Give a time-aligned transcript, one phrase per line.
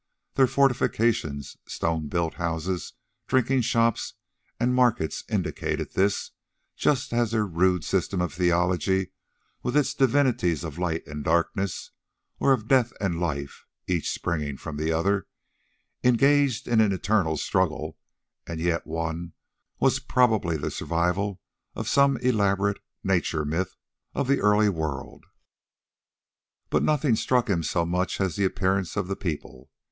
[0.33, 2.93] Their fortifications, stone built houses,
[3.27, 4.15] drinking shops,
[4.59, 6.31] and markets indicated this,
[6.75, 9.11] just as their rude system of theology,
[9.61, 11.91] with its divinities of Light and Darkness,
[12.39, 15.27] or of Death and Life, each springing from the other,
[16.03, 17.99] engaged in an eternal struggle,
[18.47, 19.33] and yet one,
[19.79, 21.39] was probably the survival
[21.75, 23.75] of some elaborate nature myth
[24.15, 25.25] of the early world.
[26.71, 29.69] But nothing struck him so much as the appearance of the people.